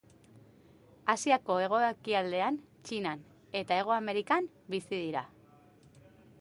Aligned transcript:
Asiako 1.13 1.57
hego-ekialdean, 1.65 2.57
Txinan 2.89 3.23
eta 3.61 3.77
Hego 3.83 3.97
Amerikan 3.99 4.51
bizi 4.77 4.95
dira. 5.07 5.27